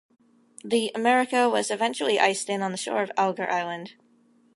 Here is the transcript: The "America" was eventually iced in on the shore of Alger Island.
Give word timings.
The 0.65 0.91
"America" 0.95 1.47
was 1.47 1.69
eventually 1.69 2.19
iced 2.19 2.49
in 2.49 2.63
on 2.63 2.71
the 2.71 2.77
shore 2.79 3.03
of 3.03 3.11
Alger 3.15 3.47
Island. 3.47 3.93